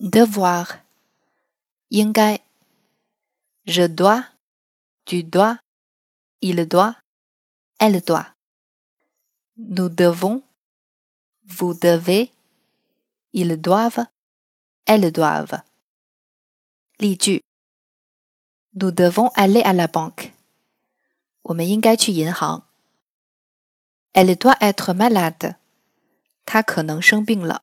[0.00, 0.80] devoir.
[1.90, 2.40] 应该
[3.66, 4.24] je dois
[5.04, 5.58] tu dois
[6.40, 6.96] il doit
[7.78, 8.34] elle doit.
[9.56, 10.42] Nous devons
[11.44, 12.30] vous devez
[13.32, 14.06] ils doivent
[14.86, 15.62] elles doivent.
[16.98, 17.42] 例句
[18.74, 20.32] nous devons aller à la banque.
[21.42, 22.62] 我们应该去银行.
[24.12, 25.56] elle doit être malade.
[26.46, 27.62] 她可能生病了